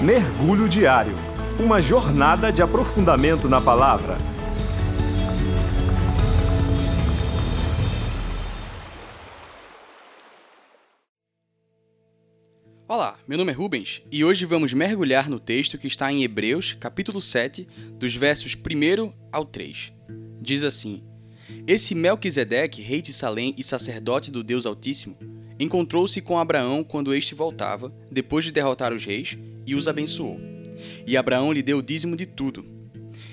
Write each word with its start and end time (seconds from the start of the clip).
Mergulho 0.00 0.68
Diário 0.68 1.12
Uma 1.58 1.82
jornada 1.82 2.52
de 2.52 2.62
aprofundamento 2.62 3.48
na 3.48 3.60
palavra. 3.60 4.16
Olá, 12.86 13.18
meu 13.26 13.36
nome 13.36 13.50
é 13.50 13.54
Rubens 13.54 14.00
e 14.08 14.24
hoje 14.24 14.46
vamos 14.46 14.72
mergulhar 14.72 15.28
no 15.28 15.40
texto 15.40 15.76
que 15.76 15.88
está 15.88 16.12
em 16.12 16.22
Hebreus, 16.22 16.74
capítulo 16.78 17.20
7, 17.20 17.66
dos 17.94 18.14
versos 18.14 18.54
1 18.54 19.12
ao 19.32 19.44
3. 19.44 19.92
Diz 20.40 20.62
assim: 20.62 21.02
Esse 21.66 21.96
Melquisedeque, 21.96 22.82
rei 22.82 23.02
de 23.02 23.12
Salém 23.12 23.52
e 23.58 23.64
sacerdote 23.64 24.30
do 24.30 24.44
Deus 24.44 24.64
Altíssimo, 24.64 25.18
encontrou-se 25.58 26.20
com 26.20 26.38
Abraão 26.38 26.84
quando 26.84 27.14
este 27.14 27.34
voltava, 27.34 27.92
depois 28.10 28.44
de 28.44 28.52
derrotar 28.52 28.92
os 28.92 29.04
reis, 29.04 29.36
e 29.66 29.74
os 29.74 29.88
abençoou. 29.88 30.40
E 31.06 31.16
Abraão 31.16 31.52
lhe 31.52 31.62
deu 31.62 31.78
o 31.78 31.82
dízimo 31.82 32.16
de 32.16 32.26
tudo. 32.26 32.64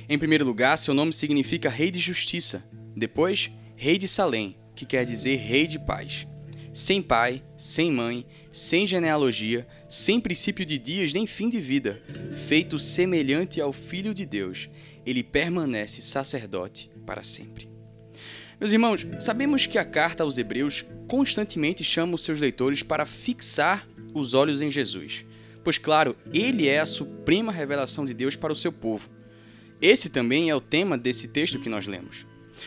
Em 0.10 0.18
primeiro 0.18 0.46
lugar, 0.46 0.78
seu 0.78 0.94
nome 0.94 1.14
significa 1.14 1.70
Rei 1.70 1.90
de 1.90 2.00
Justiça. 2.00 2.64
Depois, 2.96 3.52
Rei 3.76 3.98
de 3.98 4.08
Salém, 4.08 4.56
que 4.76 4.86
quer 4.86 5.06
dizer 5.06 5.38
Rei 5.38 5.68
de 5.68 5.80
Paz. 5.80 6.28
Sem 6.74 7.02
pai, 7.02 7.42
sem 7.58 7.90
mãe, 7.90 8.26
sem 8.52 8.86
genealogia, 8.86 9.66
sem 9.88 10.20
princípio 10.20 10.66
de 10.66 10.78
dias 10.78 11.14
nem 11.14 11.26
fim 11.26 11.50
de 11.50 11.62
vida, 11.62 12.02
feito 12.48 12.78
semelhante 12.78 13.62
ao 13.62 13.72
Filho 13.72 14.14
de 14.14 14.26
Deus, 14.26 14.70
ele 15.06 15.24
permanece 15.24 16.02
sacerdote 16.02 16.92
para 17.06 17.24
sempre. 17.24 17.75
Meus 18.60 18.72
irmãos, 18.72 19.06
sabemos 19.20 19.66
que 19.66 19.78
a 19.78 19.86
carta 19.86 20.24
aos 20.24 20.38
Hebreus 20.38 20.86
constantemente 21.08 21.84
chama 21.84 22.16
os 22.16 22.24
seus 22.24 22.40
leitores 22.40 22.84
para 22.84 23.06
fixar 23.06 23.88
os 24.14 24.34
olhos 24.34 24.62
em 24.62 24.72
Jesus 24.72 25.26
pois, 25.66 25.80
claro, 25.80 26.16
ele 26.32 26.70
é 26.70 26.80
a 26.80 26.86
suprema 26.86 27.52
revelação 27.52 28.06
de 28.06 28.14
Deus 28.14 28.36
para 28.36 28.54
o 28.54 28.56
seu 28.56 28.72
povo. 28.72 29.10
Esse 29.82 30.10
também 30.10 30.48
é 30.52 30.56
o 30.56 30.62
tema 30.62 30.96
desse 30.96 31.28
texto 31.28 31.60
que 31.60 31.68
nós 31.68 31.88
lemos. 31.88 32.24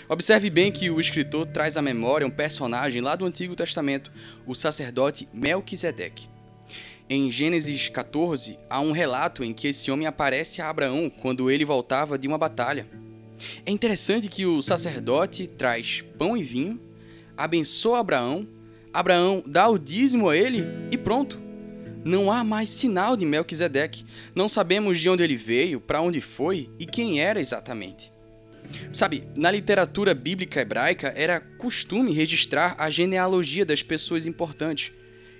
Observe 0.08 0.50
bem 0.50 0.72
que 0.72 0.90
o 0.90 1.00
escritor 1.00 1.46
traz 1.46 1.76
à 1.76 1.80
memória 1.80 2.26
um 2.26 2.30
personagem 2.30 3.00
lá 3.00 3.14
do 3.14 3.24
Antigo 3.24 3.54
Testamento, 3.54 4.10
o 4.44 4.52
sacerdote 4.52 5.28
Melquisedeque. 5.32 6.28
Em 7.08 7.30
Gênesis 7.30 7.88
14, 7.88 8.58
há 8.68 8.80
um 8.80 8.90
relato 8.90 9.44
em 9.44 9.54
que 9.54 9.68
esse 9.68 9.92
homem 9.92 10.08
aparece 10.08 10.60
a 10.60 10.68
Abraão 10.68 11.08
quando 11.08 11.52
ele 11.52 11.64
voltava 11.64 12.18
de 12.18 12.26
uma 12.26 12.36
batalha. 12.36 12.84
É 13.64 13.70
interessante 13.70 14.28
que 14.28 14.46
o 14.46 14.62
sacerdote 14.62 15.46
traz 15.46 16.04
pão 16.18 16.36
e 16.36 16.42
vinho, 16.42 16.80
abençoa 17.36 18.00
Abraão, 18.00 18.46
Abraão 18.92 19.42
dá 19.46 19.68
o 19.68 19.78
dízimo 19.78 20.28
a 20.28 20.36
ele 20.36 20.64
e 20.90 20.96
pronto 20.96 21.48
não 22.04 22.30
há 22.30 22.42
mais 22.42 22.70
sinal 22.70 23.16
de 23.16 23.26
Melquisedeque. 23.26 24.04
Não 24.34 24.48
sabemos 24.48 24.98
de 24.98 25.08
onde 25.08 25.22
ele 25.22 25.36
veio, 25.36 25.80
para 25.80 26.00
onde 26.00 26.20
foi 26.20 26.70
e 26.78 26.86
quem 26.86 27.20
era 27.20 27.40
exatamente. 27.40 28.10
Sabe, 28.92 29.24
na 29.36 29.50
literatura 29.50 30.14
bíblica 30.14 30.60
hebraica 30.60 31.12
era 31.16 31.40
costume 31.40 32.12
registrar 32.12 32.74
a 32.78 32.88
genealogia 32.90 33.64
das 33.64 33.82
pessoas 33.82 34.26
importantes. 34.26 34.92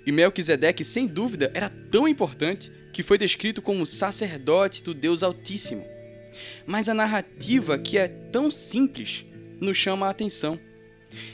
E 0.05 0.11
Melquisedeque, 0.11 0.83
sem 0.83 1.05
dúvida, 1.07 1.51
era 1.53 1.69
tão 1.69 2.07
importante 2.07 2.71
que 2.91 3.03
foi 3.03 3.17
descrito 3.17 3.61
como 3.61 3.85
sacerdote 3.85 4.83
do 4.83 4.93
Deus 4.93 5.23
Altíssimo. 5.23 5.85
Mas 6.65 6.87
a 6.87 6.93
narrativa, 6.93 7.77
que 7.77 7.97
é 7.97 8.07
tão 8.07 8.51
simples, 8.51 9.25
nos 9.59 9.77
chama 9.77 10.07
a 10.07 10.09
atenção. 10.09 10.59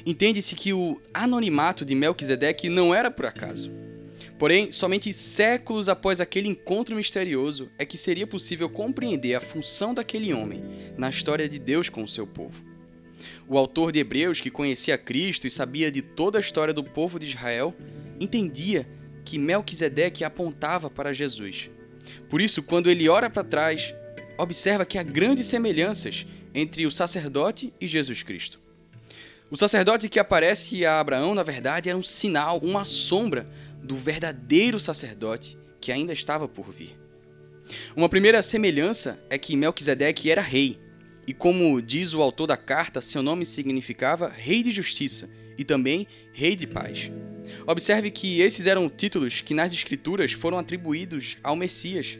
Entende-se 0.05 0.55
que 0.55 0.73
o 0.73 1.01
anonimato 1.13 1.83
de 1.83 1.95
Melquisedeque 1.95 2.69
não 2.69 2.93
era 2.93 3.11
por 3.11 3.25
acaso. 3.25 3.69
Porém, 4.38 4.71
somente 4.71 5.13
séculos 5.13 5.88
após 5.88 6.19
aquele 6.19 6.47
encontro 6.47 6.95
misterioso 6.95 7.69
é 7.77 7.85
que 7.85 7.97
seria 7.97 8.27
possível 8.27 8.69
compreender 8.69 9.33
a 9.33 9.41
função 9.41 9.93
daquele 9.93 10.33
homem 10.33 10.61
na 10.97 11.09
história 11.09 11.47
de 11.47 11.57
Deus 11.57 11.88
com 11.88 12.03
o 12.03 12.07
seu 12.07 12.28
povo. 12.28 12.63
O 13.47 13.57
autor 13.57 13.91
de 13.91 14.00
Hebreus, 14.00 14.41
que 14.41 14.51
conhecia 14.51 14.97
Cristo 14.97 15.47
e 15.47 15.51
sabia 15.51 15.89
de 15.89 16.01
toda 16.01 16.38
a 16.38 16.41
história 16.41 16.73
do 16.73 16.84
povo 16.84 17.17
de 17.17 17.28
Israel, 17.28 17.73
entendia 18.19 18.88
que 19.23 19.39
Melquisedeque 19.39 20.23
apontava 20.23 20.89
para 20.89 21.13
Jesus. 21.13 21.69
Por 22.29 22.41
isso, 22.41 22.61
quando 22.61 22.89
ele 22.89 23.07
olha 23.07 23.29
para 23.29 23.44
trás, 23.44 23.95
observa 24.38 24.85
que 24.85 24.97
há 24.97 25.03
grandes 25.03 25.46
semelhanças 25.47 26.25
entre 26.53 26.85
o 26.85 26.91
sacerdote 26.91 27.73
e 27.79 27.88
Jesus 27.88 28.23
Cristo. 28.23 28.59
O 29.50 29.57
sacerdote 29.57 30.09
que 30.09 30.19
aparece 30.19 30.85
a 30.85 31.00
Abraão, 31.00 31.35
na 31.35 31.44
verdade, 31.44 31.90
era 31.90 31.97
um 31.97 32.03
sinal, 32.03 32.59
uma 32.63 32.84
sombra 32.84 33.47
do 33.81 33.96
verdadeiro 33.96 34.79
sacerdote 34.79 35.57
que 35.79 35.91
ainda 35.91 36.13
estava 36.13 36.47
por 36.47 36.72
vir. 36.72 36.97
Uma 37.96 38.09
primeira 38.09 38.41
semelhança 38.41 39.19
é 39.29 39.38
que 39.38 39.56
Melquisedeque 39.56 40.31
era 40.31 40.41
rei, 40.41 40.79
e 41.28 41.34
como 41.34 41.81
diz 41.81 42.13
o 42.13 42.22
autor 42.22 42.47
da 42.47 42.57
carta, 42.57 43.02
seu 43.02 43.23
nome 43.23 43.46
significava 43.46 44.29
Rei 44.29 44.62
de 44.62 44.72
Justiça 44.72 45.29
e 45.57 45.63
também 45.63 46.07
Rei 46.34 46.56
de 46.56 46.67
Paz. 46.67 47.12
Observe 47.66 48.12
que 48.12 48.41
esses 48.41 48.67
eram 48.67 48.90
títulos 48.90 49.41
que 49.41 49.53
nas 49.53 49.73
Escrituras 49.73 50.31
foram 50.31 50.57
atribuídos 50.57 51.38
ao 51.44 51.56
Messias. 51.56 52.19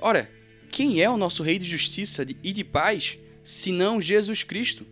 Ora, 0.00 0.30
quem 0.70 1.00
é 1.00 1.10
o 1.10 1.16
nosso 1.16 1.42
Rei 1.42 1.58
de 1.58 1.66
Justiça 1.66 2.26
e 2.42 2.52
de 2.52 2.62
Paz, 2.62 3.18
senão 3.42 4.00
Jesus 4.00 4.42
Cristo? 4.42 4.86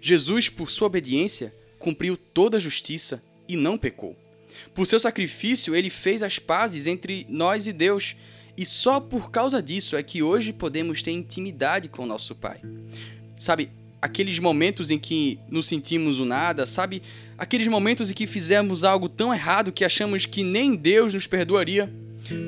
Jesus, 0.00 0.48
por 0.48 0.70
sua 0.70 0.88
obediência, 0.88 1.54
cumpriu 1.78 2.16
toda 2.16 2.56
a 2.56 2.60
justiça 2.60 3.22
e 3.48 3.56
não 3.56 3.78
pecou. 3.78 4.16
Por 4.74 4.86
seu 4.86 4.98
sacrifício, 4.98 5.74
ele 5.74 5.90
fez 5.90 6.22
as 6.22 6.38
pazes 6.38 6.86
entre 6.86 7.26
nós 7.28 7.66
e 7.66 7.72
Deus. 7.72 8.16
E 8.56 8.64
só 8.64 9.00
por 9.00 9.30
causa 9.30 9.62
disso 9.62 9.96
é 9.96 10.02
que 10.02 10.22
hoje 10.22 10.52
podemos 10.52 11.02
ter 11.02 11.10
intimidade 11.10 11.88
com 11.88 12.06
nosso 12.06 12.34
Pai. 12.34 12.60
Sabe, 13.36 13.70
aqueles 14.00 14.38
momentos 14.38 14.90
em 14.90 14.98
que 14.98 15.38
nos 15.48 15.66
sentimos 15.66 16.20
o 16.20 16.24
nada, 16.24 16.66
sabe? 16.66 17.02
Aqueles 17.38 17.66
momentos 17.66 18.10
em 18.10 18.14
que 18.14 18.26
fizemos 18.26 18.84
algo 18.84 19.08
tão 19.08 19.32
errado 19.32 19.72
que 19.72 19.84
achamos 19.84 20.26
que 20.26 20.44
nem 20.44 20.76
Deus 20.76 21.14
nos 21.14 21.26
perdoaria. 21.26 21.92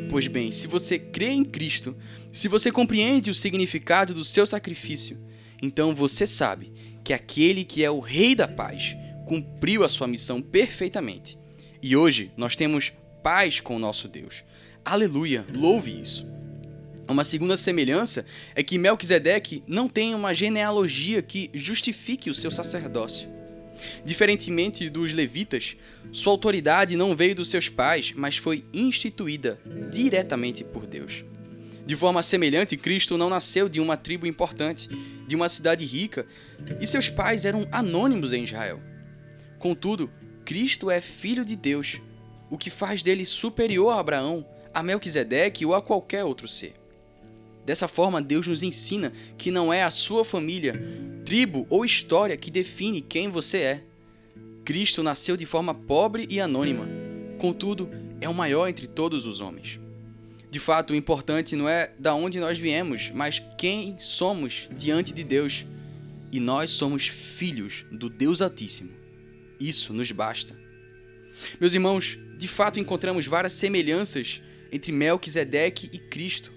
Pois 0.08 0.26
bem, 0.26 0.52
se 0.52 0.66
você 0.66 0.98
crê 0.98 1.30
em 1.30 1.44
Cristo, 1.44 1.96
se 2.32 2.48
você 2.48 2.70
compreende 2.70 3.30
o 3.30 3.34
significado 3.34 4.14
do 4.14 4.24
seu 4.24 4.46
sacrifício, 4.46 5.18
então 5.62 5.94
você 5.94 6.26
sabe 6.26 6.72
que 7.04 7.12
aquele 7.12 7.64
que 7.64 7.84
é 7.84 7.90
o 7.90 7.98
Rei 7.98 8.34
da 8.34 8.48
Paz 8.48 8.96
cumpriu 9.26 9.84
a 9.84 9.88
sua 9.88 10.06
missão 10.06 10.40
perfeitamente 10.40 11.38
e 11.82 11.96
hoje 11.96 12.30
nós 12.36 12.56
temos 12.56 12.92
paz 13.22 13.60
com 13.60 13.76
o 13.76 13.78
nosso 13.78 14.08
Deus. 14.08 14.42
Aleluia, 14.84 15.44
louve 15.54 16.00
isso. 16.00 16.26
Uma 17.08 17.22
segunda 17.22 17.56
semelhança 17.56 18.26
é 18.54 18.62
que 18.62 18.78
Melquisedeque 18.78 19.62
não 19.66 19.88
tem 19.88 20.14
uma 20.14 20.34
genealogia 20.34 21.22
que 21.22 21.50
justifique 21.54 22.28
o 22.28 22.34
seu 22.34 22.50
sacerdócio. 22.50 23.35
Diferentemente 24.04 24.88
dos 24.88 25.12
levitas, 25.12 25.76
sua 26.12 26.32
autoridade 26.32 26.96
não 26.96 27.14
veio 27.14 27.34
dos 27.34 27.50
seus 27.50 27.68
pais, 27.68 28.12
mas 28.16 28.36
foi 28.36 28.64
instituída 28.72 29.58
diretamente 29.90 30.64
por 30.64 30.86
Deus. 30.86 31.24
De 31.84 31.94
forma 31.94 32.22
semelhante, 32.22 32.76
Cristo 32.76 33.16
não 33.16 33.30
nasceu 33.30 33.68
de 33.68 33.80
uma 33.80 33.96
tribo 33.96 34.26
importante, 34.26 34.88
de 35.26 35.36
uma 35.36 35.48
cidade 35.48 35.84
rica, 35.84 36.26
e 36.80 36.86
seus 36.86 37.08
pais 37.08 37.44
eram 37.44 37.66
anônimos 37.70 38.32
em 38.32 38.44
Israel. 38.44 38.80
Contudo, 39.58 40.10
Cristo 40.44 40.90
é 40.90 41.00
filho 41.00 41.44
de 41.44 41.56
Deus, 41.56 42.00
o 42.50 42.58
que 42.58 42.70
faz 42.70 43.02
dele 43.02 43.24
superior 43.24 43.90
a 43.92 44.00
Abraão, 44.00 44.46
a 44.72 44.82
Melquisedeque 44.82 45.64
ou 45.64 45.74
a 45.74 45.82
qualquer 45.82 46.24
outro 46.24 46.46
ser. 46.46 46.74
Dessa 47.64 47.88
forma, 47.88 48.22
Deus 48.22 48.46
nos 48.46 48.62
ensina 48.62 49.12
que 49.36 49.50
não 49.50 49.72
é 49.72 49.82
a 49.82 49.90
sua 49.90 50.24
família, 50.24 50.80
tribo 51.26 51.66
ou 51.68 51.84
história 51.84 52.36
que 52.38 52.50
define 52.50 53.02
quem 53.02 53.28
você 53.28 53.58
é. 53.58 53.84
Cristo 54.64 55.02
nasceu 55.02 55.36
de 55.36 55.44
forma 55.44 55.74
pobre 55.74 56.26
e 56.30 56.40
anônima, 56.40 56.86
contudo, 57.38 57.90
é 58.20 58.28
o 58.28 58.34
maior 58.34 58.66
entre 58.66 58.86
todos 58.86 59.26
os 59.26 59.40
homens. 59.40 59.78
De 60.50 60.58
fato, 60.58 60.94
o 60.94 60.96
importante 60.96 61.54
não 61.54 61.68
é 61.68 61.92
da 61.98 62.14
onde 62.14 62.40
nós 62.40 62.56
viemos, 62.56 63.10
mas 63.14 63.42
quem 63.58 63.98
somos 63.98 64.68
diante 64.74 65.12
de 65.12 65.22
Deus. 65.22 65.66
E 66.32 66.40
nós 66.40 66.70
somos 66.70 67.06
filhos 67.06 67.84
do 67.92 68.08
Deus 68.08 68.40
Altíssimo 68.40 68.96
isso 69.58 69.92
nos 69.92 70.12
basta. 70.12 70.56
Meus 71.60 71.74
irmãos, 71.74 72.18
de 72.36 72.48
fato 72.48 72.78
encontramos 72.78 73.26
várias 73.26 73.52
semelhanças 73.52 74.42
entre 74.70 74.92
Melquisedeque 74.92 75.88
e 75.92 75.98
Cristo. 75.98 76.52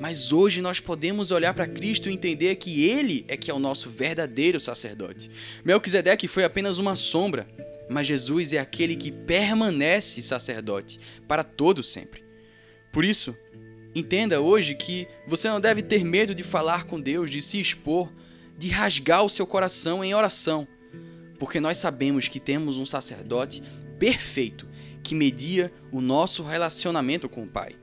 Mas 0.00 0.32
hoje 0.32 0.60
nós 0.60 0.80
podemos 0.80 1.30
olhar 1.30 1.54
para 1.54 1.66
Cristo 1.66 2.08
e 2.08 2.12
entender 2.12 2.56
que 2.56 2.88
Ele 2.88 3.24
é 3.28 3.36
que 3.36 3.50
é 3.50 3.54
o 3.54 3.58
nosso 3.58 3.90
verdadeiro 3.90 4.58
sacerdote. 4.58 5.30
Melquisedeque 5.64 6.26
foi 6.26 6.44
apenas 6.44 6.78
uma 6.78 6.96
sombra, 6.96 7.46
mas 7.88 8.06
Jesus 8.06 8.52
é 8.52 8.58
aquele 8.58 8.96
que 8.96 9.12
permanece 9.12 10.22
sacerdote 10.22 10.98
para 11.28 11.44
todo 11.44 11.82
sempre. 11.82 12.22
Por 12.92 13.04
isso, 13.04 13.36
entenda 13.94 14.40
hoje 14.40 14.74
que 14.74 15.06
você 15.26 15.48
não 15.48 15.60
deve 15.60 15.82
ter 15.82 16.04
medo 16.04 16.34
de 16.34 16.42
falar 16.42 16.84
com 16.84 17.00
Deus, 17.00 17.30
de 17.30 17.40
se 17.40 17.60
expor, 17.60 18.12
de 18.58 18.68
rasgar 18.68 19.24
o 19.24 19.30
seu 19.30 19.46
coração 19.46 20.04
em 20.04 20.14
oração, 20.14 20.66
porque 21.38 21.60
nós 21.60 21.78
sabemos 21.78 22.28
que 22.28 22.40
temos 22.40 22.78
um 22.78 22.86
sacerdote 22.86 23.62
perfeito 23.98 24.66
que 25.02 25.14
media 25.14 25.72
o 25.92 26.00
nosso 26.00 26.42
relacionamento 26.42 27.28
com 27.28 27.42
o 27.42 27.48
Pai. 27.48 27.76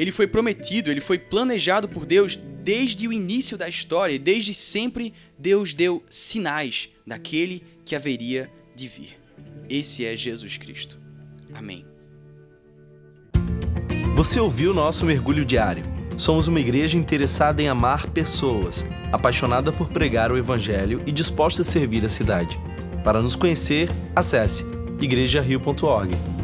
Ele 0.00 0.10
foi 0.10 0.26
prometido, 0.26 0.90
ele 0.90 0.98
foi 0.98 1.18
planejado 1.18 1.86
por 1.86 2.06
Deus 2.06 2.34
desde 2.64 3.06
o 3.06 3.12
início 3.12 3.58
da 3.58 3.68
história, 3.68 4.14
e 4.14 4.18
desde 4.18 4.54
sempre 4.54 5.12
Deus 5.38 5.74
deu 5.74 6.02
sinais 6.08 6.88
daquele 7.06 7.62
que 7.84 7.94
haveria 7.94 8.50
de 8.74 8.88
vir. 8.88 9.20
Esse 9.68 10.06
é 10.06 10.16
Jesus 10.16 10.56
Cristo. 10.56 10.98
Amém. 11.52 11.84
Você 14.14 14.40
ouviu 14.40 14.72
nosso 14.72 15.04
mergulho 15.04 15.44
diário? 15.44 15.84
Somos 16.16 16.48
uma 16.48 16.60
igreja 16.60 16.96
interessada 16.96 17.60
em 17.60 17.68
amar 17.68 18.06
pessoas, 18.08 18.86
apaixonada 19.12 19.70
por 19.70 19.90
pregar 19.90 20.32
o 20.32 20.38
evangelho 20.38 21.02
e 21.04 21.12
disposta 21.12 21.60
a 21.60 21.64
servir 21.64 22.06
a 22.06 22.08
cidade. 22.08 22.58
Para 23.04 23.20
nos 23.20 23.36
conhecer, 23.36 23.90
acesse 24.16 24.64
igrejario.org. 24.98 26.39